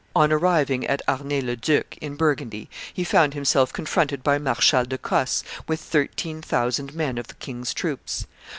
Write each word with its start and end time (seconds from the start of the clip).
On 0.15 0.31
arriving 0.31 0.83
at 0.87 1.03
Arnay 1.07 1.41
le 1.43 1.55
Duc, 1.55 1.95
in 2.01 2.15
Burgundy, 2.15 2.67
he 2.91 3.03
found 3.03 3.35
himself 3.35 3.71
confronted 3.71 4.23
by 4.23 4.39
Marshal 4.39 4.83
de 4.83 4.97
Cosse 4.97 5.43
with 5.67 5.79
thirteen 5.79 6.41
thousand 6.41 6.95
men 6.95 7.19
of 7.19 7.27
the 7.27 7.35
king's 7.35 7.71
troops. 7.71 8.25